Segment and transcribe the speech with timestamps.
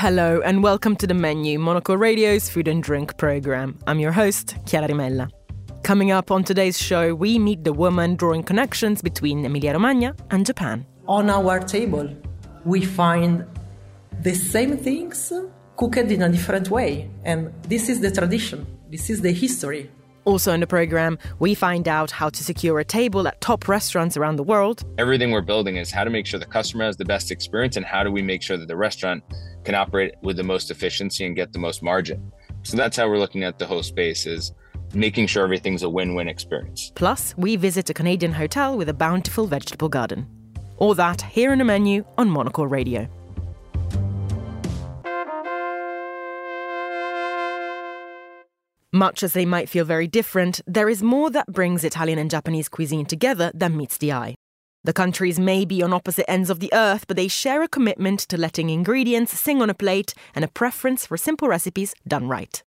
[0.00, 3.78] Hello and welcome to the menu, Monocle Radio's food and drink program.
[3.86, 5.28] I'm your host, Chiara Rimella.
[5.82, 10.46] Coming up on today's show, we meet the woman drawing connections between Emilia Romagna and
[10.46, 10.86] Japan.
[11.06, 12.08] On our table,
[12.64, 13.44] we find
[14.22, 15.34] the same things
[15.76, 19.90] cooked in a different way, and this is the tradition, this is the history.
[20.24, 24.16] Also in the program, we find out how to secure a table at top restaurants
[24.16, 24.84] around the world.
[24.98, 27.86] Everything we're building is how to make sure the customer has the best experience and
[27.86, 29.22] how do we make sure that the restaurant
[29.64, 32.30] can operate with the most efficiency and get the most margin.
[32.62, 34.52] So that's how we're looking at the whole space is
[34.92, 36.92] making sure everything's a win-win experience.
[36.94, 40.26] Plus, we visit a Canadian hotel with a bountiful vegetable garden.
[40.76, 43.08] All that here in a menu on Monocle Radio.
[48.92, 52.68] Much as they might feel very different, there is more that brings Italian and Japanese
[52.68, 54.34] cuisine together than meets the eye.
[54.82, 58.18] The countries may be on opposite ends of the earth, but they share a commitment
[58.20, 62.62] to letting ingredients sing on a plate and a preference for simple recipes done right.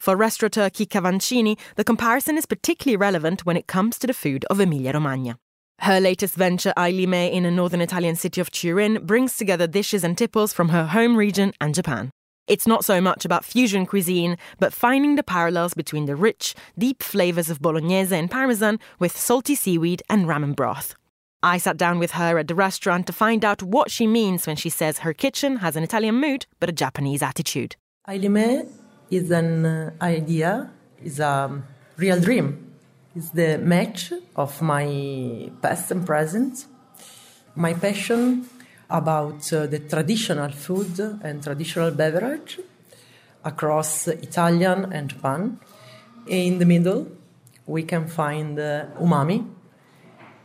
[0.00, 4.44] For restaurateur Chicca Vancini, the comparison is particularly relevant when it comes to the food
[4.46, 5.38] of Emilia Romagna.
[5.80, 10.18] Her latest venture, Ailime, in a northern Italian city of Turin, brings together dishes and
[10.18, 12.10] tipples from her home region and Japan.
[12.48, 17.02] It's not so much about fusion cuisine, but finding the parallels between the rich, deep
[17.02, 20.94] flavors of bolognese and parmesan with salty seaweed and ramen broth.
[21.42, 24.56] I sat down with her at the restaurant to find out what she means when
[24.56, 27.76] she says her kitchen has an Italian mood but a Japanese attitude.
[28.08, 28.66] Ailime
[29.10, 30.70] is an uh, idea,
[31.04, 31.62] is a
[31.98, 32.72] real dream.
[33.14, 36.64] It's the match of my past and present.
[37.54, 38.48] My passion
[38.90, 42.58] about uh, the traditional food and traditional beverage
[43.44, 45.60] across Italian and Japan.
[46.26, 47.08] In the middle,
[47.66, 49.46] we can find uh, umami,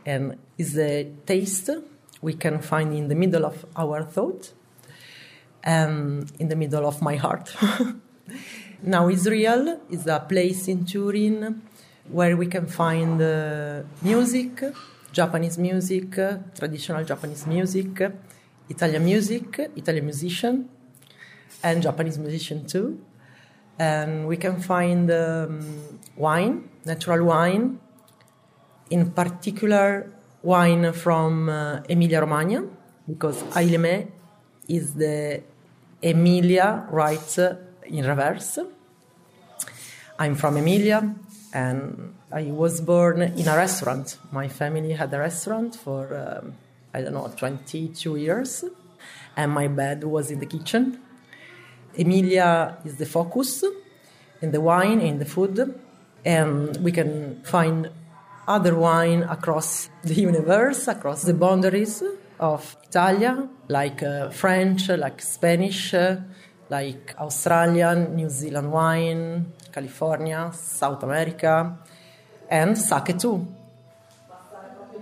[0.06, 1.70] and is the taste
[2.20, 4.52] we can find in the middle of our thought
[5.62, 7.54] and in the middle of my heart.
[8.82, 11.62] now, Israel is a place in Turin
[12.10, 14.62] where we can find uh, music,
[15.12, 16.12] Japanese music,
[16.54, 18.02] traditional Japanese music,
[18.68, 20.68] Italian music, Italian musician,
[21.62, 22.98] and Japanese musician too.
[23.78, 27.80] And we can find um, wine, natural wine,
[28.90, 32.64] in particular wine from uh, Emilia Romagna,
[33.08, 34.10] because Ailime
[34.68, 35.42] is the
[36.02, 37.38] Emilia right
[37.86, 38.58] in reverse.
[40.18, 41.14] I'm from Emilia,
[41.52, 44.18] and I was born in a restaurant.
[44.30, 46.54] My family had a restaurant for um,
[46.94, 48.64] I don't know, 22 years,
[49.36, 51.00] and my bed was in the kitchen.
[51.98, 53.64] Emilia is the focus
[54.40, 55.74] in the wine, in the food,
[56.24, 57.90] and we can find
[58.46, 62.00] other wine across the universe, across the boundaries
[62.38, 66.16] of Italia, like uh, French, like Spanish, uh,
[66.70, 71.76] like Australian, New Zealand wine, California, South America,
[72.48, 73.46] and sake too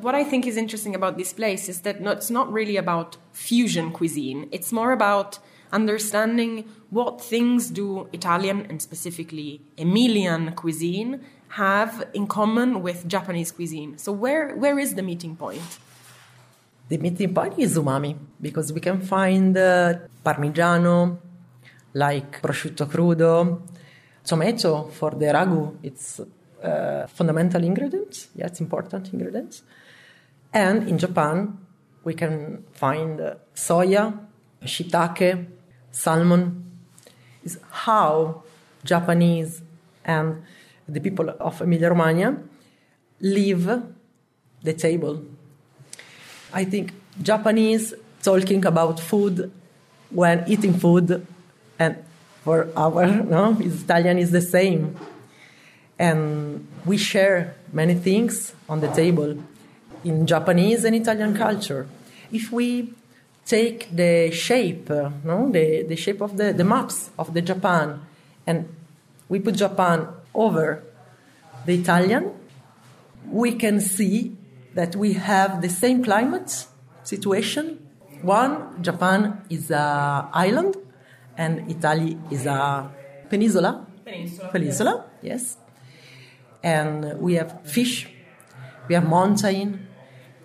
[0.03, 3.93] what I think is interesting about this place is that it's not really about fusion
[3.93, 4.49] cuisine.
[4.51, 5.39] It's more about
[5.73, 13.97] understanding what things do Italian and specifically Emilian cuisine have in common with Japanese cuisine.
[13.99, 15.63] So where where is the meeting point?
[16.89, 21.19] The meeting point is umami because we can find uh, parmigiano,
[21.95, 23.63] like prosciutto crudo,
[24.25, 25.79] tomato for the ragu.
[25.83, 28.29] It's uh, fundamental ingredient.
[28.35, 29.63] Yeah, it's important ingredient.
[30.53, 31.59] And in Japan,
[32.05, 34.19] we can find uh, soya,
[34.65, 35.47] shiitake,
[35.91, 36.59] salmon.
[37.45, 38.45] Is how
[38.85, 39.63] Japanese
[40.05, 40.45] and
[40.89, 42.39] the people of Emilia Romagna
[43.21, 43.69] leave
[44.63, 45.25] the table.
[46.53, 49.51] I think Japanese talking about food
[50.11, 51.27] when eating food,
[51.79, 51.97] and
[52.45, 54.97] for our no, Italian is the same.
[55.99, 59.37] And we share many things on the table
[60.05, 61.87] in Japanese and Italian culture.
[62.31, 62.95] If we
[63.45, 68.01] take the shape, no, the, the shape of the, the maps of the Japan,
[68.47, 68.69] and
[69.29, 70.83] we put Japan over
[71.67, 72.33] the Italian,
[73.31, 74.37] we can see
[74.75, 76.67] that we have the same climate
[77.05, 77.79] situation.
[78.23, 80.77] One, Japan is an island,
[81.37, 82.91] and Italy is a
[83.29, 83.87] peninsula.
[84.05, 84.49] Peninsula.
[84.51, 85.57] Peninsula, yes.
[86.63, 88.09] And we have fish,
[88.89, 89.89] we have mountain,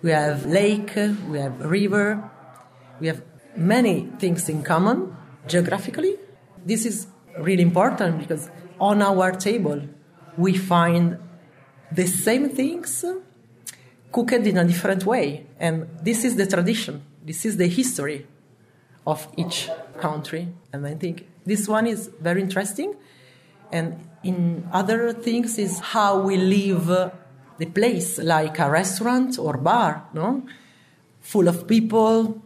[0.02, 0.94] we have lake,
[1.28, 2.30] we have river,
[3.00, 3.22] we have
[3.56, 5.16] many things in common
[5.46, 6.16] geographically.
[6.64, 7.06] This is
[7.38, 8.50] really important because
[8.80, 9.82] on our table
[10.36, 11.18] we find
[11.90, 13.04] the same things
[14.12, 15.46] cooked in a different way.
[15.58, 18.26] And this is the tradition, this is the history
[19.06, 19.68] of each
[20.00, 20.48] country.
[20.72, 22.94] And I think this one is very interesting.
[23.72, 27.12] And in other things is how we live
[27.58, 30.42] the place, like a restaurant or bar, no?
[31.20, 32.40] Full of people,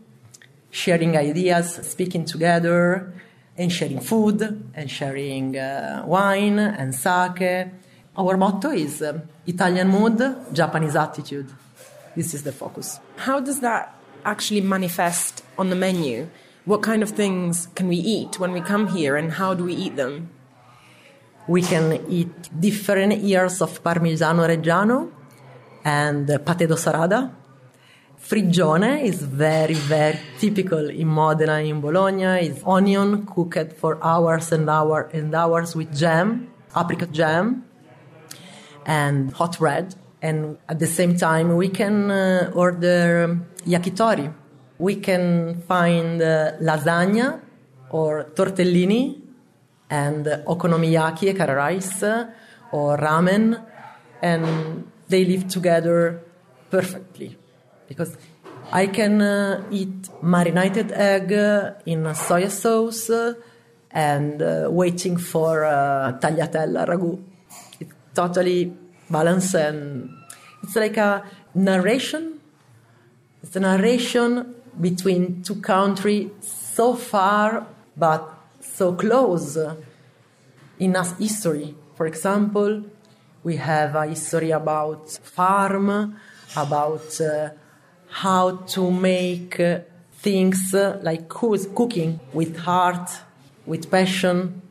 [0.71, 3.13] sharing ideas, speaking together,
[3.57, 4.41] and sharing food,
[4.75, 7.69] and sharing uh, wine and sake.
[8.17, 10.19] Our motto is uh, Italian mood,
[10.53, 11.51] Japanese attitude.
[12.17, 13.01] This is the focus.
[13.17, 13.95] How does that
[14.25, 16.29] actually manifest on the menu?
[16.65, 19.75] What kind of things can we eat when we come here, and how do we
[19.75, 20.31] eat them?
[21.49, 25.11] We can eat different years of Parmigiano Reggiano
[25.85, 27.33] and pate d'ossarada.
[28.23, 32.47] Frigione is very, very typical in Modena, in Bologna.
[32.47, 36.47] It's onion cooked for hours and hours and hours with jam,
[36.77, 37.65] apricot jam,
[38.87, 39.97] and hot bread.
[40.23, 44.33] And at the same time, we can uh, order yakitori.
[44.79, 47.41] We can find uh, lasagna
[47.91, 49.22] or tortellini
[49.93, 52.03] and okonomiyaki, curry rice,
[52.73, 53.63] or ramen,
[54.23, 56.23] and they live together
[56.71, 57.37] perfectly.
[57.89, 58.17] Because
[58.73, 61.31] I can uh, eat marinated egg
[61.85, 63.11] in soy sauce
[63.91, 67.23] and uh, waiting for uh, tagliatella ragu.
[67.79, 68.73] It's totally
[69.11, 70.09] balance and
[70.63, 71.23] it's like a
[71.55, 72.41] narration.
[73.43, 78.42] It's a narration between two countries so far but
[78.75, 79.59] so close
[80.79, 81.75] in a history.
[81.95, 82.85] For example,
[83.45, 86.17] we have a history about farm,
[86.57, 87.51] about uh,
[88.09, 89.81] how to make uh,
[90.15, 93.11] things uh, like cooking with heart,
[93.67, 94.63] with passion,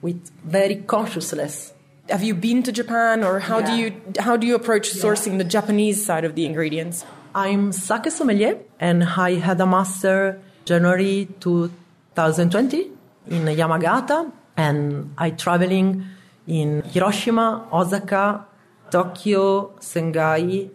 [0.00, 1.72] with very consciousness
[2.08, 3.66] have you been to Japan, or how yeah.
[3.66, 5.38] do you how do you approach sourcing yeah.
[5.38, 7.04] the Japanese side of the ingredients?
[7.34, 12.97] I'm sake sommelier, and I had a master January 2020
[13.30, 16.04] in Yamagata, and I traveling
[16.46, 18.46] in Hiroshima, Osaka,
[18.90, 20.70] Tokyo, Shanghai,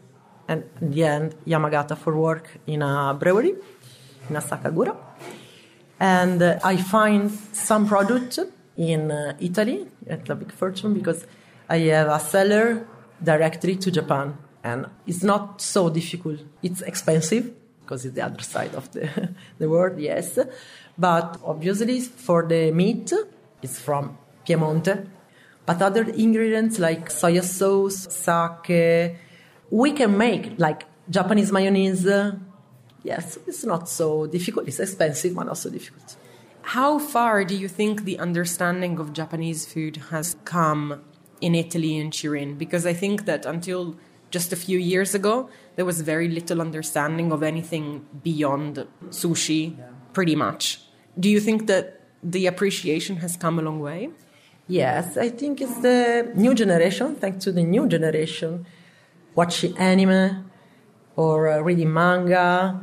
[0.48, 3.56] and in the end Yamagata for work in a brewery
[4.30, 4.96] in Asakagura.
[6.00, 8.40] And uh, I find some product
[8.78, 11.26] in uh, Italy at La Big Fortune because
[11.70, 12.88] I have a seller
[13.24, 14.38] directly to Japan.
[14.64, 16.40] And it's not so difficult.
[16.62, 20.40] It's expensive because it's the other side of the, the world, yes.
[20.98, 23.12] But obviously, for the meat,
[23.62, 24.18] it's from
[24.48, 25.08] Piemonte.
[25.66, 29.18] But other ingredients like soy sauce, sake,
[29.70, 32.06] we can make like Japanese mayonnaise.
[33.04, 34.68] Yes, it's not so difficult.
[34.68, 36.16] It's expensive, but not so difficult.
[36.62, 41.02] How far do you think the understanding of Japanese food has come
[41.42, 42.56] in Italy and Turin?
[42.56, 43.96] Because I think that until
[44.32, 49.76] just a few years ago, there was very little understanding of anything beyond sushi,
[50.14, 50.80] pretty much.
[51.20, 54.10] Do you think that the appreciation has come a long way?
[54.68, 58.66] Yes, I think it's the new generation, thanks to the new generation,
[59.36, 60.50] watching anime
[61.16, 62.80] or uh, reading manga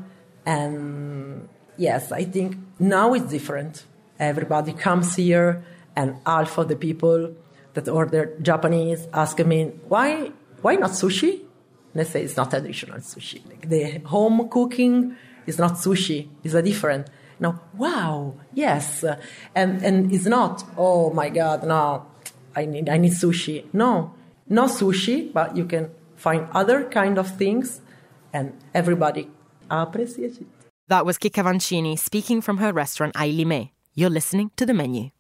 [0.47, 3.85] and yes, I think now it's different.
[4.19, 5.65] Everybody comes here,
[5.97, 7.35] and half of the people
[7.75, 11.41] that order Japanese ask me, why, why not sushi?
[11.93, 13.47] And I say it's not traditional sushi.
[13.49, 15.17] Like the home cooking
[15.47, 17.09] is not sushi, it's a different.
[17.41, 19.03] Now, wow, yes.
[19.55, 22.07] And, and it's not, oh my God, no,
[22.55, 23.65] I need, I need sushi.
[23.73, 24.15] No,
[24.49, 27.81] no sushi, but you can find other kind of things
[28.33, 29.31] and everybody
[29.71, 30.47] appreciates it.
[30.89, 33.71] That was Chicca Vancini speaking from her restaurant Ailime.
[33.95, 35.11] You're listening to the menu.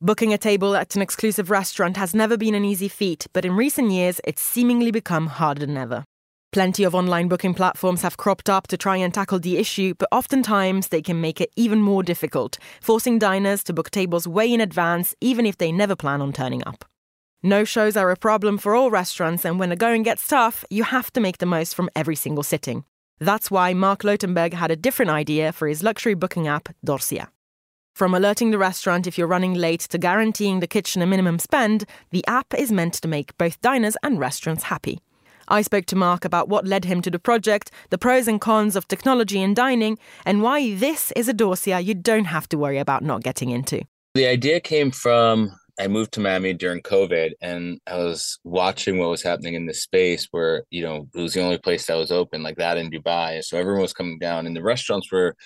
[0.00, 3.54] Booking a table at an exclusive restaurant has never been an easy feat, but in
[3.56, 6.04] recent years it's seemingly become harder than ever.
[6.50, 10.08] Plenty of online booking platforms have cropped up to try and tackle the issue, but
[10.10, 14.58] oftentimes they can make it even more difficult, forcing diners to book tables way in
[14.58, 16.86] advance, even if they never plan on turning up.
[17.42, 20.84] No shows are a problem for all restaurants, and when the going gets tough, you
[20.84, 22.84] have to make the most from every single sitting.
[23.18, 27.28] That's why Marc Lotenberg had a different idea for his luxury booking app, Dorsia.
[27.94, 31.84] From alerting the restaurant if you're running late to guaranteeing the kitchen a minimum spend,
[32.10, 35.00] the app is meant to make both diners and restaurants happy.
[35.48, 38.76] I spoke to Marc about what led him to the project, the pros and cons
[38.76, 42.78] of technology in dining, and why this is a Dorsia you don't have to worry
[42.78, 43.82] about not getting into.
[44.14, 49.10] The idea came from I moved to Miami during COVID and I was watching what
[49.10, 52.10] was happening in this space where, you know, it was the only place that was
[52.10, 53.44] open like that in Dubai.
[53.44, 55.36] So everyone was coming down and the restaurants were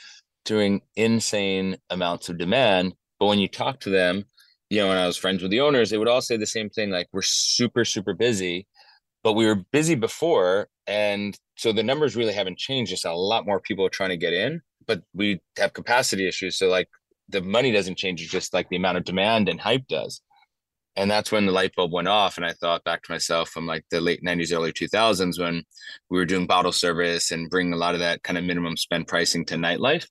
[0.47, 2.95] doing insane amounts of demand.
[3.21, 4.25] But when you talk to them,
[4.71, 6.71] you know, when I was friends with the owners, they would all say the same
[6.71, 8.67] thing like, we're super, super busy,
[9.23, 10.69] but we were busy before.
[10.87, 12.91] And so the numbers really haven't changed.
[12.91, 16.57] Just a lot more people are trying to get in, but we have capacity issues.
[16.57, 16.89] So like
[17.29, 20.21] the money doesn't change, it's just like the amount of demand and hype does.
[20.95, 22.37] And that's when the light bulb went off.
[22.37, 25.65] And I thought back to myself from like the late 90s, early 2000s when
[26.11, 29.07] we were doing bottle service and bringing a lot of that kind of minimum spend
[29.07, 30.07] pricing to nightlife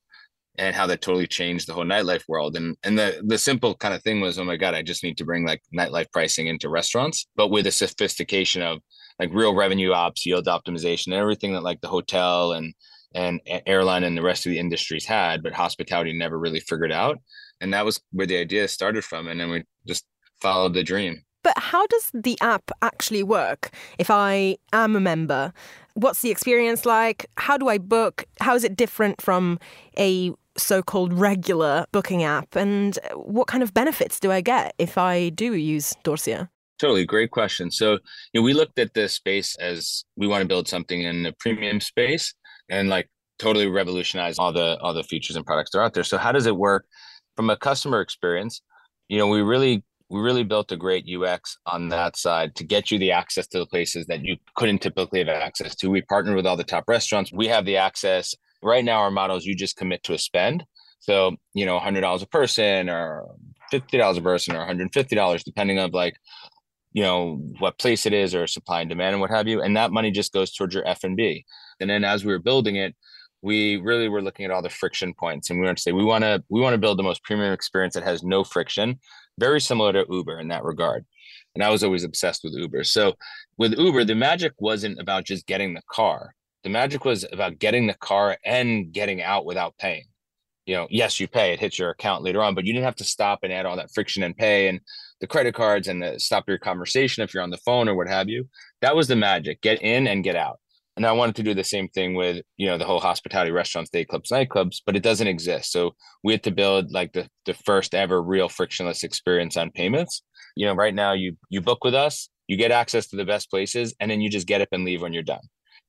[0.58, 2.56] and how that totally changed the whole nightlife world.
[2.56, 5.18] And and the the simple kind of thing was, oh my God, I just need
[5.18, 8.80] to bring like nightlife pricing into restaurants, but with a sophistication of
[9.22, 12.74] like real revenue ops, yield optimization, everything that like the hotel and
[13.14, 17.20] and airline and the rest of the industries had, but hospitality never really figured out.
[17.60, 19.28] And that was where the idea started from.
[19.28, 20.06] And then we just
[20.42, 21.24] followed the dream.
[21.44, 23.72] But how does the app actually work?
[24.00, 25.54] If I am a member,
[25.94, 27.26] what's the experience like?
[27.38, 28.26] How do I book?
[28.40, 29.60] How is it different from
[30.00, 32.56] a so called regular booking app?
[32.56, 36.48] And uh, what kind of benefits do I get if I do use Dorsia?
[36.82, 37.70] Totally great question.
[37.70, 38.00] So,
[38.34, 41.32] you know, we looked at this space as we want to build something in the
[41.34, 42.34] premium space
[42.70, 43.08] and like
[43.38, 46.04] totally revolutionize all the all the features and products that are out there.
[46.04, 46.88] So, how does it work
[47.36, 48.64] from a customer experience?
[49.10, 52.90] You know, we really we really built a great UX on that side to get
[52.90, 55.90] you the access to the places that you couldn't typically have access to.
[55.92, 57.32] We partnered with all the top restaurants.
[57.32, 58.34] We have the access
[58.64, 60.66] right now our model is you just commit to a spend.
[61.00, 63.26] So, you know, $100 a person or
[63.72, 66.16] $50 a person or $150, depending on like,
[66.94, 69.62] you know, what place it is or supply and demand and what have you.
[69.62, 71.46] And that money just goes towards your F&B.
[71.80, 72.96] And then as we were building it,
[73.42, 76.04] we really were looking at all the friction points and we want to say we
[76.04, 79.00] want to we want to build the most premium experience that has no friction
[79.40, 81.04] very similar to uber in that regard
[81.56, 83.16] and i was always obsessed with uber so
[83.58, 87.88] with uber the magic wasn't about just getting the car the magic was about getting
[87.88, 90.06] the car and getting out without paying.
[90.66, 92.96] You know, yes, you pay, it hits your account later on, but you didn't have
[92.98, 94.80] to stop and add all that friction and pay and
[95.22, 98.10] the credit cards and the, stop your conversation if you're on the phone or what
[98.10, 98.50] have you.
[98.82, 100.60] That was the magic get in and get out.
[100.98, 103.90] And I wanted to do the same thing with, you know, the whole hospitality restaurants,
[103.90, 105.72] day clubs, nightclubs, but it doesn't exist.
[105.72, 110.22] So we had to build like the, the first ever real frictionless experience on payments.
[110.56, 113.50] You know, right now you you book with us, you get access to the best
[113.50, 115.40] places, and then you just get up and leave when you're done.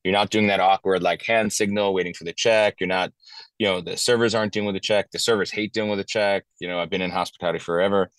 [0.03, 2.75] You're not doing that awkward like hand signal waiting for the check.
[2.79, 3.11] You're not,
[3.57, 5.11] you know, the servers aren't dealing with the check.
[5.11, 6.43] The servers hate dealing with a check.
[6.59, 8.09] You know, I've been in hospitality forever.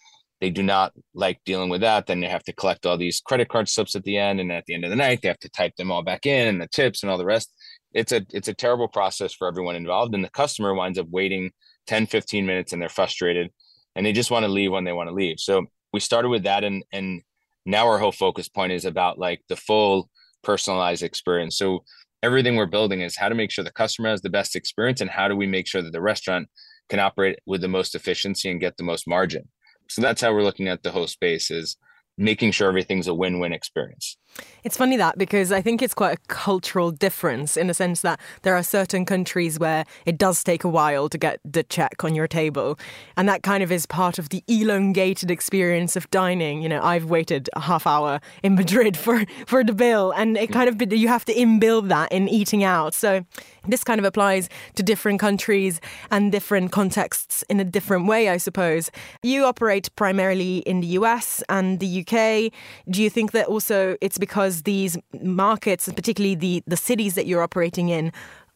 [0.44, 2.04] They do not like dealing with that.
[2.04, 4.66] Then they have to collect all these credit card slips at the end, and at
[4.66, 6.68] the end of the night, they have to type them all back in and the
[6.68, 7.50] tips and all the rest.
[7.94, 11.50] It's a it's a terrible process for everyone involved, and the customer winds up waiting
[11.86, 13.52] 10, 15 minutes, and they're frustrated,
[13.96, 15.40] and they just want to leave when they want to leave.
[15.40, 17.22] So we started with that, and and
[17.64, 20.10] now our whole focus point is about like the full
[20.42, 21.56] personalized experience.
[21.56, 21.84] So
[22.22, 25.08] everything we're building is how to make sure the customer has the best experience and
[25.08, 26.50] how do we make sure that the restaurant
[26.90, 29.48] can operate with the most efficiency and get the most margin.
[29.88, 31.76] So that's how we're looking at the host space is
[32.16, 34.16] making sure everything's a win-win experience.
[34.64, 38.18] It's funny that because I think it's quite a cultural difference in the sense that
[38.42, 42.14] there are certain countries where it does take a while to get the check on
[42.14, 42.78] your table.
[43.16, 46.62] And that kind of is part of the elongated experience of dining.
[46.62, 50.50] You know, I've waited a half hour in Madrid for, for the bill, and it
[50.50, 52.94] kind of, you have to inbuild that in eating out.
[52.94, 53.24] So
[53.66, 58.36] this kind of applies to different countries and different contexts in a different way, I
[58.36, 58.90] suppose.
[59.22, 62.52] You operate primarily in the US and the UK.
[62.88, 67.42] Do you think that also it's because these markets, particularly the, the cities that you're
[67.42, 68.10] operating in,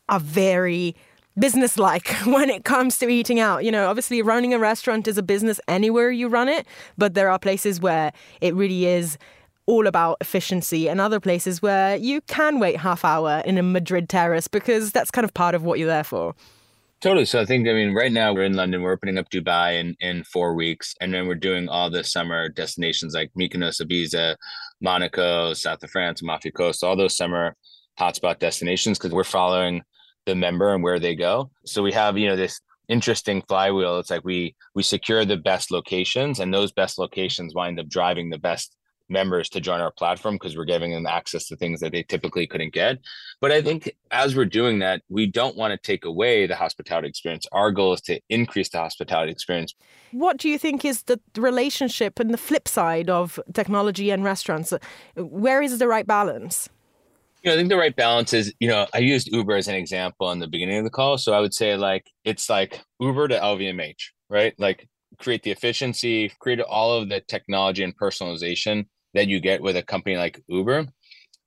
[0.09, 0.97] are very
[1.39, 3.67] businesslike when it comes to eating out.
[3.67, 7.29] You know, obviously running a restaurant is a business anywhere you run it, but there
[7.29, 9.19] are places where it really is
[9.67, 14.09] all about efficiency and other places where you can wait half hour in a Madrid
[14.09, 16.35] terrace because that's kind of part of what you're there for.
[17.01, 17.27] Totally.
[17.27, 18.83] So I think, I mean, right now we're in London.
[18.83, 20.97] We're opening up Dubai in, in four weeks.
[21.01, 24.35] And then we're doing all the summer destinations like Mykonos, Ibiza,
[24.81, 27.57] Monaco, south of France, Amalfi Coast, all those summer
[27.99, 29.83] hotspot destinations because we're following
[30.27, 31.51] the member and where they go.
[31.65, 33.99] So we have, you know, this interesting flywheel.
[33.99, 38.31] It's like we we secure the best locations and those best locations wind up driving
[38.31, 38.77] the best
[39.09, 42.47] members to join our platform because we're giving them access to things that they typically
[42.47, 42.99] couldn't get.
[43.41, 47.09] But I think as we're doing that, we don't want to take away the hospitality
[47.09, 47.47] experience.
[47.53, 49.75] Our goal is to increase the hospitality experience.
[50.13, 54.73] What do you think is the relationship and the flip side of technology and restaurants?
[55.17, 56.69] Where is the right balance?
[57.43, 59.77] You know, I think the right balance is, you know, I used Uber as an
[59.77, 61.19] example in the beginning of the call.
[61.19, 64.55] So I would say like it's like Uber to LVMH, right?
[64.59, 64.89] Like
[65.19, 69.83] create the efficiency, create all of the technology and personalization that you get with a
[69.83, 70.87] company like Uber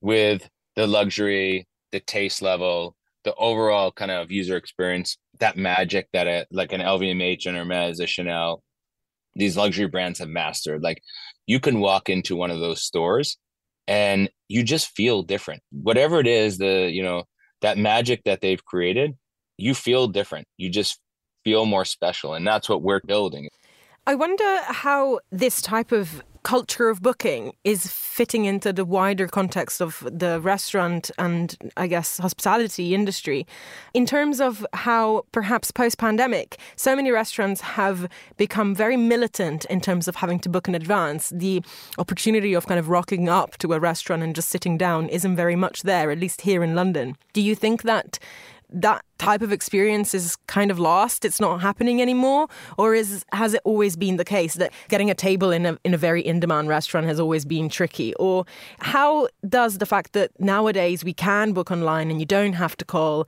[0.02, 6.28] with the luxury, the taste level, the overall kind of user experience, that magic that
[6.28, 8.64] a like an LVMH and Hermes, a Chanel,
[9.36, 10.82] these luxury brands have mastered.
[10.82, 11.02] Like
[11.46, 13.38] you can walk into one of those stores
[13.88, 15.62] and you just feel different.
[15.72, 17.24] Whatever it is, the, you know,
[17.62, 19.14] that magic that they've created,
[19.58, 20.48] you feel different.
[20.58, 21.00] You just
[21.44, 22.34] feel more special.
[22.34, 23.50] And that's what we're building.
[24.08, 29.82] I wonder how this type of culture of booking is fitting into the wider context
[29.82, 33.46] of the restaurant and I guess hospitality industry.
[33.94, 39.82] In terms of how perhaps post pandemic so many restaurants have become very militant in
[39.82, 41.62] terms of having to book in advance the
[41.98, 45.56] opportunity of kind of rocking up to a restaurant and just sitting down isn't very
[45.56, 47.16] much there at least here in London.
[47.34, 48.20] Do you think that
[48.72, 52.48] that type of experience is kind of lost it's not happening anymore
[52.78, 55.94] or is has it always been the case that getting a table in a in
[55.94, 58.46] a very in demand restaurant has always been tricky or
[58.80, 62.86] how does the fact that nowadays we can book online and you don't have to
[62.86, 63.28] call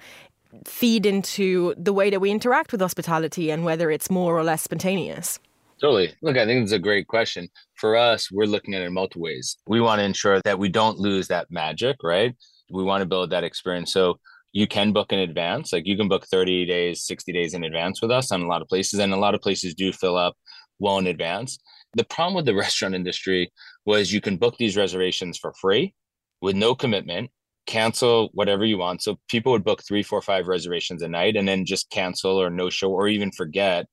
[0.66, 4.62] feed into the way that we interact with hospitality and whether it's more or less
[4.62, 5.40] spontaneous
[5.82, 6.14] Totally.
[6.22, 7.50] Look, I think it's a great question.
[7.76, 9.58] For us, we're looking at it in multiple ways.
[9.68, 12.34] We want to ensure that we don't lose that magic, right?
[12.72, 13.92] We want to build that experience.
[13.92, 14.18] So
[14.54, 15.74] you can book in advance.
[15.74, 18.62] Like you can book 30 days, 60 days in advance with us on a lot
[18.62, 19.00] of places.
[19.00, 20.38] And a lot of places do fill up
[20.80, 21.58] well in advance.
[21.96, 23.52] The problem with the restaurant industry
[23.86, 25.94] was you can book these reservations for free
[26.40, 27.32] with no commitment,
[27.66, 29.02] cancel whatever you want.
[29.02, 32.52] So people would book three, four, five reservations a night and then just cancel or
[32.52, 33.88] no show or even forget.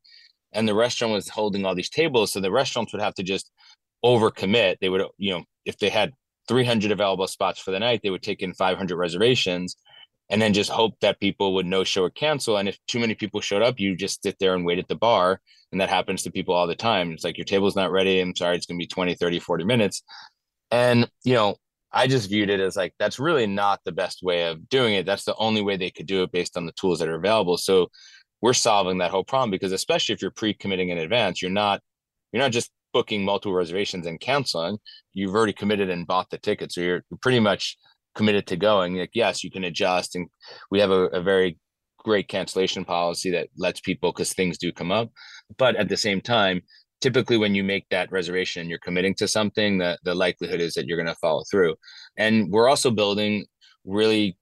[0.52, 2.32] And the restaurant was holding all these tables.
[2.32, 3.50] So the restaurants would have to just
[4.04, 4.76] overcommit.
[4.80, 6.12] They would, you know, if they had
[6.48, 9.76] 300 available spots for the night, they would take in 500 reservations
[10.30, 12.56] and then just hope that people would no show or cancel.
[12.56, 14.94] And if too many people showed up, you just sit there and wait at the
[14.94, 15.40] bar.
[15.72, 17.12] And that happens to people all the time.
[17.12, 18.20] It's like your table's not ready.
[18.20, 20.02] I'm sorry, it's going to be 20, 30, 40 minutes.
[20.70, 21.56] And, you know,
[21.92, 25.04] I just viewed it as like that's really not the best way of doing it.
[25.04, 27.56] That's the only way they could do it based on the tools that are available.
[27.56, 27.88] So
[28.40, 31.80] we're solving that whole problem because especially if you're pre-committing in advance, you're not
[32.32, 34.78] you're not just booking multiple reservations and canceling.
[35.12, 36.72] You've already committed and bought the ticket.
[36.72, 37.76] So you're pretty much
[38.14, 40.28] committed to going like yes you can adjust and
[40.70, 41.58] we have a, a very
[42.04, 45.10] great cancellation policy that lets people because things do come up.
[45.58, 46.62] But at the same time
[47.00, 50.86] typically when you make that reservation you're committing to something that the likelihood is that
[50.86, 51.76] you're going to follow through.
[52.16, 53.46] And we're also building
[53.84, 54.36] really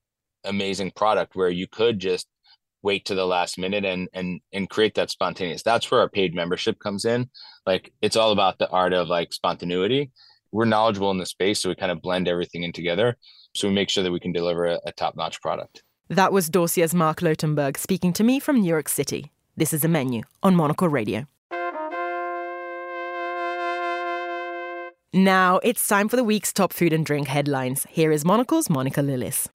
[0.44, 2.26] amazing product where you could just
[2.82, 5.62] wait to the last minute and and and create that spontaneous.
[5.62, 7.28] That's where our paid membership comes in.
[7.66, 10.10] Like it's all about the art of like spontaneity.
[10.52, 13.18] We're knowledgeable in the space so we kind of blend everything in together
[13.58, 15.82] so we make sure that we can deliver a, a top notch product.
[16.08, 19.32] That was Dorsia's Marc Lotenberg speaking to me from New York City.
[19.56, 21.26] This is a menu on Monocle Radio.
[25.12, 27.86] Now it's time for the week's top food and drink headlines.
[27.90, 29.48] Here is Monocle's Monica Lillis.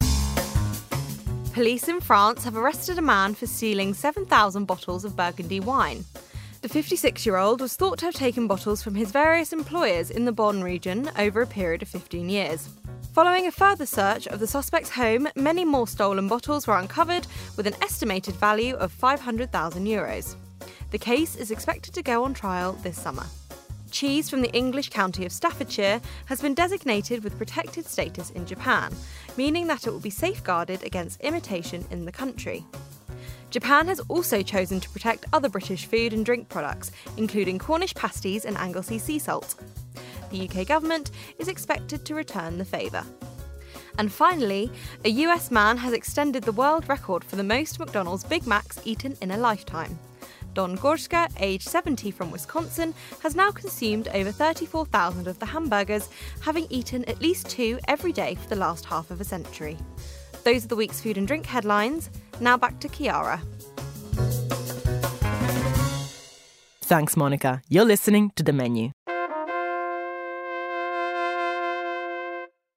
[1.54, 6.04] Police in France have arrested a man for stealing 7,000 bottles of Burgundy wine.
[6.63, 10.23] The 56 year old was thought to have taken bottles from his various employers in
[10.23, 12.69] the Beaune region over a period of 15 years.
[13.12, 17.67] Following a further search of the suspect's home, many more stolen bottles were uncovered with
[17.67, 20.38] an estimated value of 500,000 euros.
[20.91, 23.26] The case is expected to go on trial this summer.
[23.91, 28.95] Cheese from the English county of Staffordshire has been designated with protected status in Japan,
[29.36, 32.63] meaning that it will be safeguarded against imitation in the country.
[33.54, 38.44] Japan has also chosen to protect other British food and drink products, including Cornish pasties
[38.44, 39.56] and Anglesey sea salt
[40.34, 43.06] the UK government is expected to return the favour.
[44.00, 44.72] And finally,
[45.06, 49.16] a US man has extended the world record for the most McDonald's Big Macs eaten
[49.22, 49.98] in a lifetime.
[50.56, 56.10] Don Gorske, aged 70 from Wisconsin, has now consumed over 34,000 of the hamburgers,
[56.42, 59.78] having eaten at least two every day for the last half of a century.
[60.44, 62.10] Those are the week's food and drink headlines.
[62.40, 63.42] Now back to Chiara.
[66.82, 67.62] Thanks, Monica.
[67.70, 68.92] You're listening to The Menu.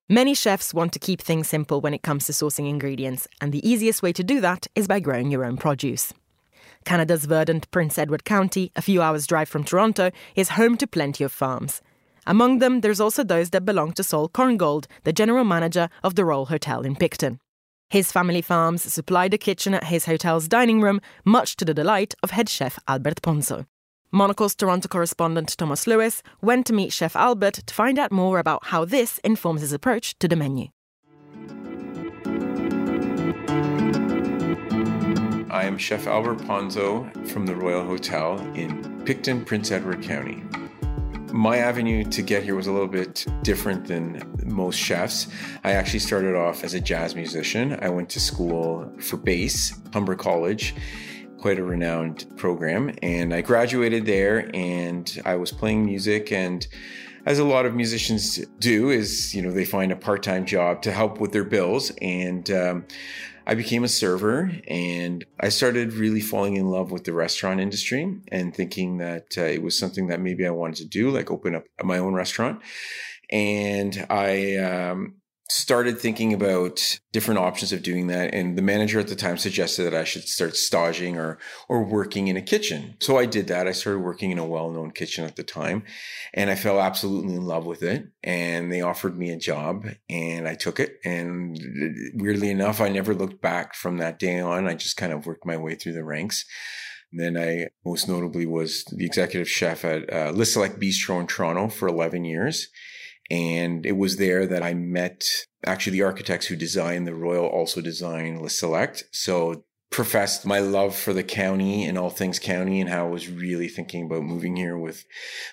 [0.09, 3.69] Many chefs want to keep things simple when it comes to sourcing ingredients, and the
[3.69, 6.15] easiest way to do that is by growing your own produce.
[6.85, 11.25] Canada's verdant Prince Edward County, a few hours' drive from Toronto, is home to plenty
[11.25, 11.83] of farms.
[12.25, 16.25] Among them, there's also those that belong to Saul Korngold, the general manager of the
[16.25, 17.41] Royal Hotel in Picton.
[17.89, 22.15] His family farms supply the kitchen at his hotel's dining room, much to the delight
[22.23, 23.67] of head chef Albert Ponzo.
[24.11, 28.67] Monocle's Toronto correspondent Tomos Lewis went to meet Chef Albert to find out more about
[28.67, 30.69] how this informs his approach to the menu.
[35.51, 40.43] I am Chef Albert Ponzo from the Royal Hotel in Picton, Prince Edward County.
[41.33, 45.27] My avenue to get here was a little bit different than most chefs.
[45.65, 47.79] I actually started off as a jazz musician.
[47.83, 50.75] I went to school for bass, Humber College,
[51.39, 52.95] quite a renowned program.
[53.03, 56.67] And I graduated there and I was playing music and
[57.27, 60.93] as a lot of musicians do, is you know they find a part-time job to
[60.93, 62.85] help with their bills, and um,
[63.47, 68.21] I became a server, and I started really falling in love with the restaurant industry
[68.33, 71.55] and thinking that uh, it was something that maybe I wanted to do, like open
[71.55, 72.61] up my own restaurant.
[73.31, 75.17] And I um,
[75.49, 79.85] started thinking about different options of doing that and the manager at the time suggested
[79.85, 82.97] that I should start staging or or working in a kitchen.
[83.01, 83.69] So I did that.
[83.69, 85.85] I started working in a well-known kitchen at the time
[86.35, 90.49] and I fell absolutely in love with it and they offered me a job and
[90.49, 91.57] I took it and
[92.15, 94.67] weirdly enough I never looked back from that day on.
[94.67, 96.45] I just kind of worked my way through the ranks.
[97.13, 101.69] Then I most notably was the executive chef at uh, Le Select Bistro in Toronto
[101.69, 102.69] for 11 years
[103.31, 105.25] and it was there that I met
[105.65, 109.05] actually the architects who designed the Royal also designed Le Select.
[109.13, 113.29] So professed my love for the county and all things county and how I was
[113.29, 115.05] really thinking about moving here with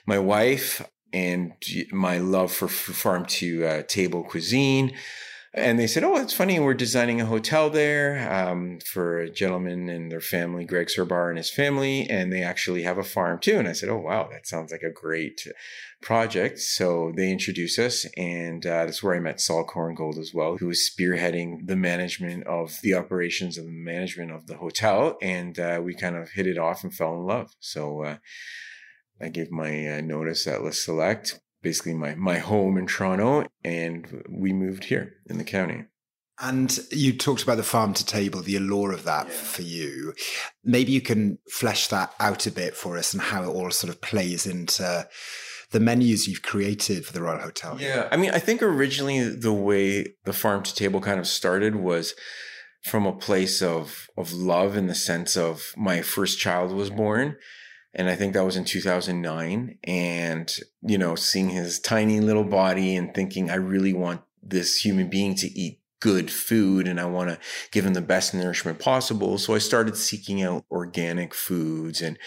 [0.05, 1.53] my wife and
[1.91, 4.93] my love for farm to uh, table cuisine.
[5.55, 6.59] And they said, "Oh, it's funny.
[6.59, 11.37] We're designing a hotel there um, for a gentleman and their family, Greg Sorbara and
[11.37, 14.47] his family, and they actually have a farm too." And I said, "Oh, wow, that
[14.47, 15.47] sounds like a great
[16.01, 20.57] project." So they introduced us, and uh, that's where I met Saul Korngold as well,
[20.57, 25.59] who was spearheading the management of the operations and the management of the hotel, and
[25.59, 27.51] uh, we kind of hit it off and fell in love.
[27.59, 28.03] So.
[28.03, 28.17] Uh,
[29.21, 34.23] I gave my uh, notice at Le Select, basically my, my home in Toronto, and
[34.29, 35.85] we moved here in the county.
[36.39, 39.33] And you talked about the farm to table, the allure of that yeah.
[39.33, 40.13] for you.
[40.63, 43.93] Maybe you can flesh that out a bit for us and how it all sort
[43.93, 45.07] of plays into
[45.71, 47.77] the menus you've created for the Royal Hotel.
[47.79, 48.07] Yeah.
[48.11, 52.13] I mean, I think originally the way the farm to table kind of started was
[52.83, 57.37] from a place of of love in the sense of my first child was born
[57.93, 59.77] and I think that was in 2009.
[59.83, 65.09] And, you know, seeing his tiny little body and thinking, I really want this human
[65.09, 67.39] being to eat good food and I want to
[67.71, 69.37] give him the best nourishment possible.
[69.37, 72.17] So I started seeking out organic foods and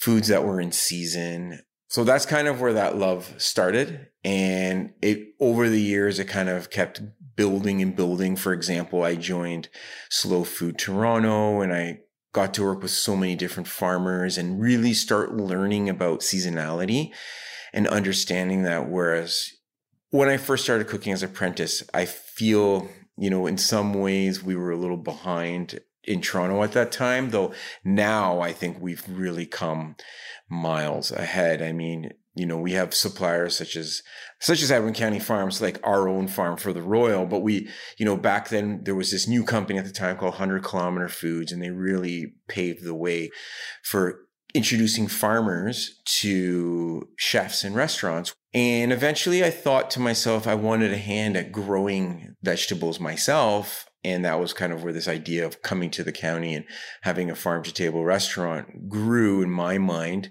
[0.00, 1.60] foods that were in season.
[1.88, 4.08] So that's kind of where that love started.
[4.24, 7.02] And it, over the years, it kind of kept
[7.36, 8.34] building and building.
[8.34, 9.68] For example, I joined
[10.10, 12.00] Slow Food Toronto and I
[12.32, 17.10] got to work with so many different farmers and really start learning about seasonality
[17.72, 18.88] and understanding that.
[18.88, 19.50] Whereas
[20.10, 24.42] when I first started cooking as an apprentice, I feel, you know, in some ways
[24.42, 27.52] we were a little behind in Toronto at that time, though
[27.84, 29.96] now I think we've really come
[30.48, 31.62] miles ahead.
[31.62, 34.02] I mean, you know, we have suppliers such as
[34.40, 37.26] such as Edwin County Farms, like our own farm for the Royal.
[37.26, 37.68] But we,
[37.98, 41.08] you know, back then there was this new company at the time called Hundred Kilometer
[41.08, 43.30] Foods, and they really paved the way
[43.84, 48.34] for introducing farmers to chefs and restaurants.
[48.54, 53.86] And eventually I thought to myself, I wanted a hand at growing vegetables myself.
[54.04, 56.64] And that was kind of where this idea of coming to the county and
[57.02, 60.30] having a farm to table restaurant grew in my mind.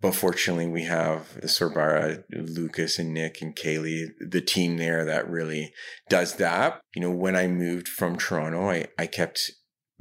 [0.00, 5.72] But fortunately, we have Sorbara, Lucas and Nick and Kaylee, the team there that really
[6.08, 6.80] does that.
[6.94, 9.50] You know, when I moved from Toronto, I, I kept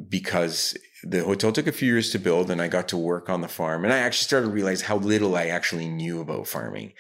[0.10, 3.42] because the hotel took a few years to build and I got to work on
[3.42, 3.86] the farm.
[3.86, 6.94] And I actually started to realize how little I actually knew about farming.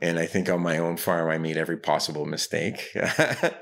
[0.00, 2.88] And I think on my own farm, I made every possible mistake.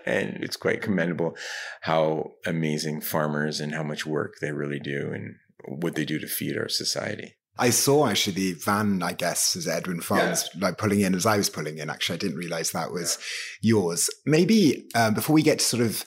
[0.07, 1.37] and it's quite commendable
[1.83, 5.35] how amazing farmers and how much work they really do and
[5.67, 7.35] what they do to feed our society.
[7.61, 10.67] I saw actually the van, I guess, as Edwin Farms, yeah.
[10.67, 11.91] like pulling in as I was pulling in.
[11.91, 13.19] Actually, I didn't realize that was
[13.61, 13.75] yeah.
[13.75, 14.09] yours.
[14.25, 16.05] Maybe um, before we get to sort of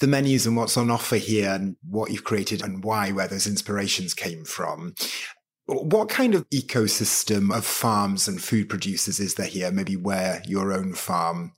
[0.00, 3.46] the menus and what's on offer here and what you've created and why, where those
[3.46, 4.94] inspirations came from.
[5.66, 9.70] What kind of ecosystem of farms and food producers is there here?
[9.70, 11.52] Maybe where your own farm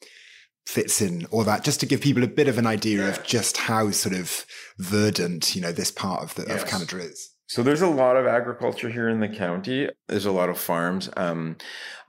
[0.66, 3.08] fits in or that just to give people a bit of an idea yeah.
[3.08, 4.44] of just how sort of
[4.78, 6.62] verdant, you know, this part of the, yes.
[6.62, 7.30] of Canada is.
[7.48, 9.88] So there's a lot of agriculture here in the county.
[10.08, 11.56] There's a lot of farms, um,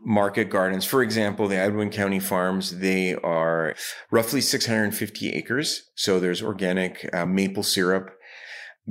[0.01, 0.83] market gardens.
[0.83, 3.75] For example, the Edwin County farms, they are
[4.09, 5.91] roughly 650 acres.
[5.95, 8.17] So there's organic uh, maple syrup,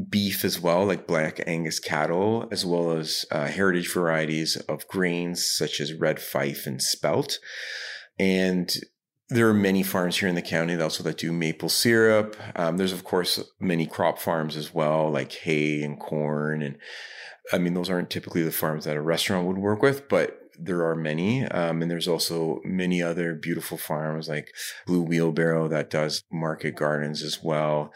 [0.09, 5.45] beef as well, like black Angus cattle, as well as uh, heritage varieties of grains
[5.51, 7.41] such as red fife and spelt.
[8.21, 8.73] And
[9.29, 12.37] there are many farms here in the county that also that do maple syrup.
[12.55, 16.79] Um, there's of course many crop farms as well, like hay and corn, and
[17.53, 20.87] I mean those aren't typically the farms that a restaurant would work with, but there
[20.87, 21.45] are many.
[21.47, 24.55] Um, and there's also many other beautiful farms like
[24.87, 27.93] Blue Wheelbarrow that does market gardens as well,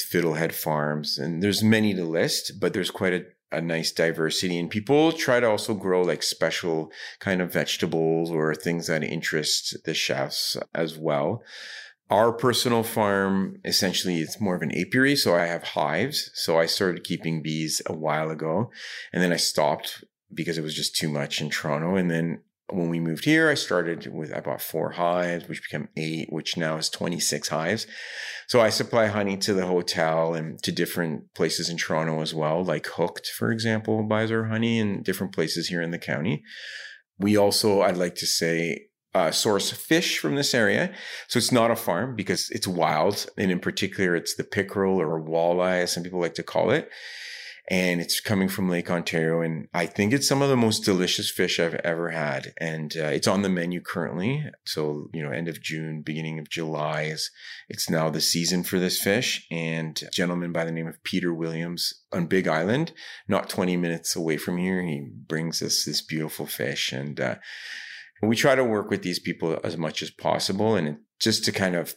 [0.00, 4.70] Fiddlehead Farms, and there's many to list, but there's quite a a nice diversity and
[4.70, 9.94] people try to also grow like special kind of vegetables or things that interest the
[9.94, 11.42] chefs as well.
[12.10, 16.30] Our personal farm essentially it's more of an apiary, so I have hives.
[16.34, 18.70] So I started keeping bees a while ago
[19.12, 21.96] and then I stopped because it was just too much in Toronto.
[21.96, 22.42] And then
[22.74, 26.56] when we moved here, I started with, I bought four hives, which became eight, which
[26.56, 27.86] now is 26 hives.
[28.48, 32.64] So I supply honey to the hotel and to different places in Toronto as well,
[32.64, 36.42] like Hooked, for example, buys our honey in different places here in the county.
[37.18, 40.92] We also, I'd like to say, uh, source fish from this area.
[41.28, 43.26] So it's not a farm because it's wild.
[43.36, 46.88] And in particular, it's the pickerel or walleye, as some people like to call it
[47.70, 49.40] and it's coming from Lake Ontario.
[49.40, 52.52] And I think it's some of the most delicious fish I've ever had.
[52.58, 54.44] And uh, it's on the menu currently.
[54.64, 57.30] So, you know, end of June, beginning of July is,
[57.68, 59.46] it's now the season for this fish.
[59.50, 62.92] And a gentleman by the name of Peter Williams on Big Island,
[63.28, 66.92] not 20 minutes away from here, he brings us this beautiful fish.
[66.92, 67.36] And, uh,
[68.22, 71.74] we try to work with these people as much as possible and just to kind
[71.74, 71.94] of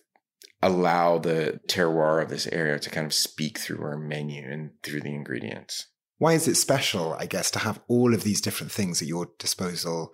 [0.65, 5.01] allow the terroir of this area to kind of speak through our menu and through
[5.01, 5.87] the ingredients.
[6.17, 9.27] Why is it special, I guess, to have all of these different things at your
[9.37, 10.11] disposal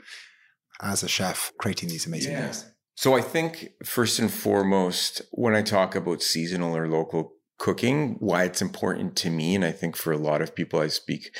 [0.81, 2.41] as a chef creating these amazing yeah.
[2.41, 2.65] meals?
[2.95, 8.43] So I think first and foremost, when I talk about seasonal or local cooking, why
[8.43, 11.33] it's important to me, and I think for a lot of people I speak,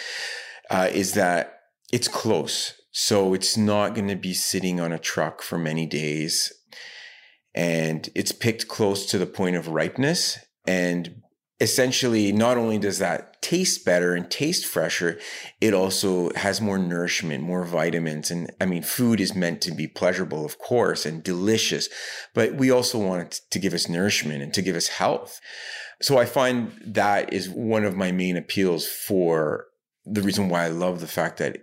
[0.69, 1.59] uh, is that
[1.91, 2.79] it's close.
[2.91, 6.53] So it's not going to be sitting on a truck for many days
[7.53, 10.39] and it's picked close to the point of ripeness.
[10.67, 11.21] And
[11.59, 15.19] essentially, not only does that taste better and taste fresher,
[15.59, 18.31] it also has more nourishment, more vitamins.
[18.31, 21.89] And I mean, food is meant to be pleasurable, of course, and delicious,
[22.33, 25.39] but we also want it to give us nourishment and to give us health.
[26.01, 29.67] So I find that is one of my main appeals for
[30.05, 31.57] the reason why I love the fact that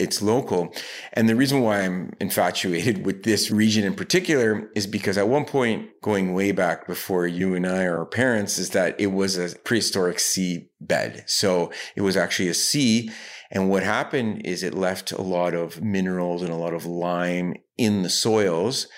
[0.00, 0.74] it's local.
[1.12, 5.44] And the reason why I'm infatuated with this region in particular is because at one
[5.44, 9.36] point, going way back before you and I or our parents, is that it was
[9.36, 11.24] a prehistoric sea bed.
[11.26, 13.10] So it was actually a sea.
[13.50, 17.54] And what happened is it left a lot of minerals and a lot of lime
[17.76, 18.88] in the soils,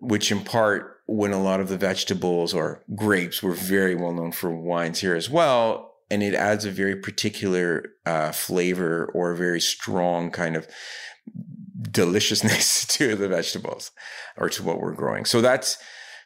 [0.00, 4.32] which in part, when a lot of the vegetables or grapes were very well known
[4.32, 9.36] for wines here as well, and it adds a very particular uh, flavor or a
[9.36, 10.68] very strong kind of
[11.90, 13.90] deliciousness to the vegetables
[14.36, 15.24] or to what we're growing.
[15.24, 15.78] So that's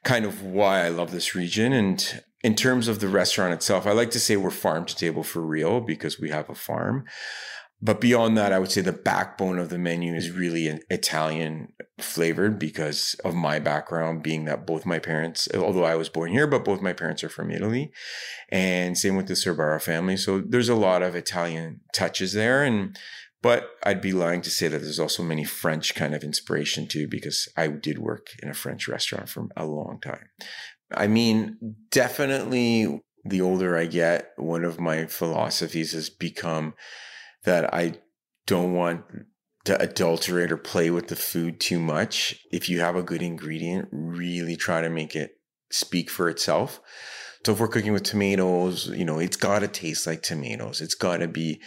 [0.05, 1.73] kind of why I love this region.
[1.73, 5.23] And in terms of the restaurant itself, I like to say we're farm to table
[5.23, 7.05] for real because we have a farm.
[7.83, 12.59] But beyond that, I would say the backbone of the menu is really Italian flavored
[12.59, 16.65] because of my background being that both my parents, although I was born here, but
[16.65, 17.91] both my parents are from Italy.
[18.51, 20.19] And same with the Sorbara family.
[20.19, 22.63] So there's a lot of Italian touches there.
[22.65, 22.99] And,
[23.41, 27.09] but I'd be lying to say that there's also many French kind of inspiration too,
[27.09, 30.29] because I did work in a French restaurant for a long time.
[30.93, 31.57] I mean,
[31.91, 36.75] definitely the older I get, one of my philosophies has become
[37.45, 37.95] that I
[38.47, 39.05] don't want
[39.65, 42.39] to adulterate or play with the food too much.
[42.51, 45.33] If you have a good ingredient, really try to make it
[45.71, 46.81] speak for itself.
[47.45, 50.81] So if we're cooking with tomatoes, you know, it's got to taste like tomatoes.
[50.81, 51.63] It's got to be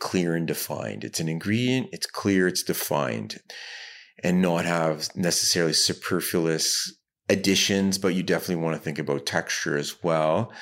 [0.00, 1.04] clear and defined.
[1.04, 3.38] It's an ingredient, it's clear, it's defined,
[4.24, 6.92] and not have necessarily superfluous
[7.28, 10.52] additions, but you definitely want to think about texture as well.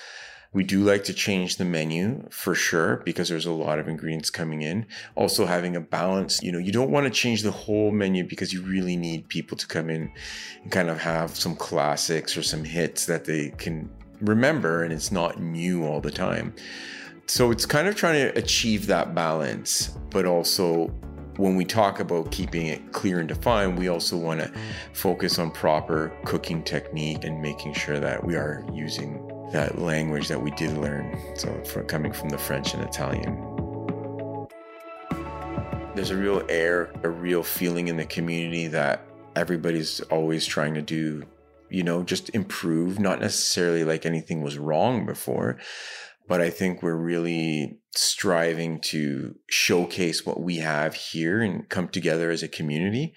[0.52, 4.30] We do like to change the menu for sure because there's a lot of ingredients
[4.30, 4.84] coming in.
[5.14, 8.52] Also having a balance, you know, you don't want to change the whole menu because
[8.52, 10.10] you really need people to come in
[10.62, 13.88] and kind of have some classics or some hits that they can
[14.20, 16.52] remember and it's not new all the time.
[17.26, 20.88] So it's kind of trying to achieve that balance, but also
[21.36, 24.52] when we talk about keeping it clear and defined, we also want to
[24.94, 30.40] focus on proper cooking technique and making sure that we are using that language that
[30.40, 31.18] we did learn.
[31.34, 33.36] So, for, coming from the French and Italian.
[35.94, 40.82] There's a real air, a real feeling in the community that everybody's always trying to
[40.82, 41.24] do,
[41.68, 45.58] you know, just improve, not necessarily like anything was wrong before,
[46.28, 52.30] but I think we're really striving to showcase what we have here and come together
[52.30, 53.14] as a community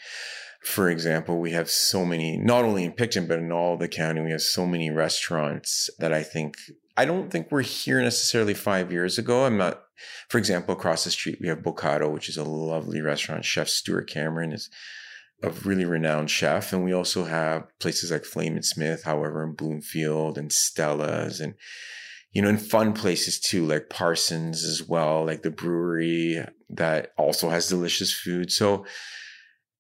[0.63, 4.21] for example, we have so many, not only in Picton, but in all the county,
[4.21, 6.55] we have so many restaurants that I think,
[6.95, 9.45] I don't think we're here necessarily five years ago.
[9.45, 9.83] I'm not,
[10.29, 13.43] for example, across the street, we have Bocado, which is a lovely restaurant.
[13.43, 14.69] Chef Stuart Cameron is
[15.41, 16.71] a really renowned chef.
[16.71, 21.55] And we also have places like Flame and Smith, however, in Bloomfield and Stella's and,
[22.31, 27.49] you know, in fun places too, like Parsons as well, like the brewery that also
[27.49, 28.49] has delicious food.
[28.49, 28.85] So,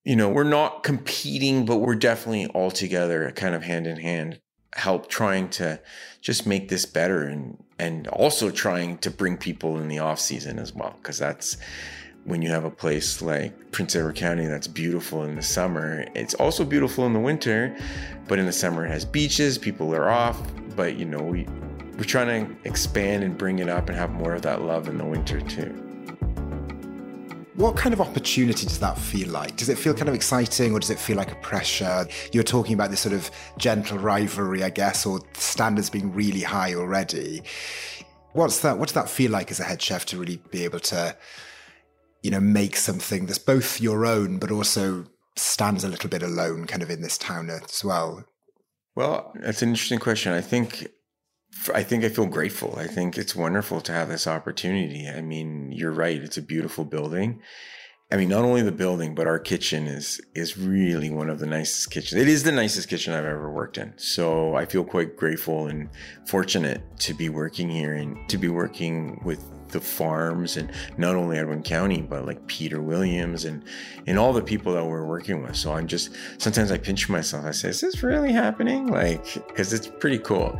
[0.03, 4.39] you know, we're not competing, but we're definitely all together, kind of hand in hand,
[4.73, 5.79] help trying to
[6.21, 10.59] just make this better and and also trying to bring people in the off season
[10.59, 11.57] as well, because that's
[12.25, 16.05] when you have a place like Prince Edward County that's beautiful in the summer.
[16.15, 17.75] It's also beautiful in the winter,
[18.27, 20.39] but in the summer it has beaches, people are off.
[20.75, 21.47] But you know, we
[21.97, 24.97] we're trying to expand and bring it up and have more of that love in
[24.97, 25.92] the winter too.
[27.55, 29.57] What kind of opportunity does that feel like?
[29.57, 32.07] Does it feel kind of exciting or does it feel like a pressure?
[32.31, 36.73] You're talking about this sort of gentle rivalry, I guess, or standards being really high
[36.73, 37.43] already.
[38.31, 38.79] What's that?
[38.79, 41.15] What does that feel like as a head chef to really be able to,
[42.23, 46.65] you know, make something that's both your own, but also stands a little bit alone
[46.65, 48.23] kind of in this town as well?
[48.95, 50.33] Well, that's an interesting question.
[50.33, 50.87] I think
[51.73, 52.75] I think I feel grateful.
[52.77, 55.07] I think it's wonderful to have this opportunity.
[55.07, 56.21] I mean, you're right.
[56.21, 57.41] It's a beautiful building.
[58.11, 61.47] I mean, not only the building, but our kitchen is is really one of the
[61.47, 62.21] nicest kitchens.
[62.21, 63.93] It is the nicest kitchen I've ever worked in.
[63.97, 65.89] So I feel quite grateful and
[66.27, 71.39] fortunate to be working here and to be working with the farms and not only
[71.39, 73.63] Edward County, but like Peter Williams and
[74.05, 75.55] and all the people that we're working with.
[75.55, 77.45] So I'm just sometimes I pinch myself.
[77.45, 78.87] I say, is this really happening?
[78.87, 80.59] Like, because it's pretty cool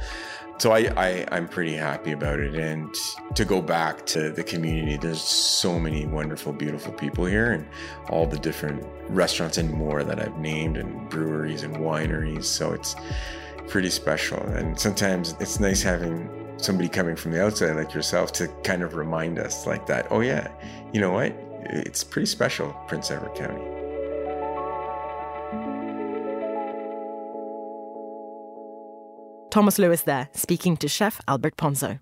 [0.63, 2.55] so I, I i'm pretty happy about it.
[2.55, 2.95] And
[3.35, 7.67] to go back to the community there's so many wonderful beautiful people here and
[8.07, 12.45] all the different restaurants and more that i've named and breweries and wineries.
[12.45, 12.95] So it's
[13.67, 14.39] pretty special.
[14.39, 18.95] And sometimes it's nice having somebody coming from the outside like yourself to kind of
[18.95, 20.47] remind us like that oh yeah
[20.93, 21.35] you know what?
[21.65, 23.82] It's pretty special prince edward county
[29.53, 31.99] Tomos Lewis there, speaking to chef Albert Ponzo.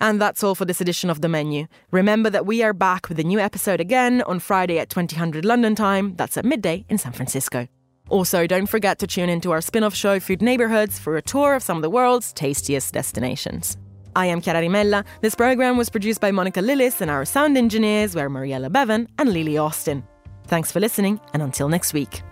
[0.00, 1.66] And that's all for this edition of The Menu.
[1.90, 5.74] Remember that we are back with a new episode again on Friday at 2000 London
[5.74, 6.14] time.
[6.16, 7.68] That's at midday in San Francisco.
[8.08, 11.54] Also, don't forget to tune into our spin off show, Food Neighborhoods, for a tour
[11.54, 13.76] of some of the world's tastiest destinations.
[14.16, 15.04] I am Chiara Rimella.
[15.20, 19.34] This program was produced by Monica Lillis, and our sound engineers were Mariella Bevan and
[19.34, 20.02] Lily Austin.
[20.46, 22.22] Thanks for listening, and until next week.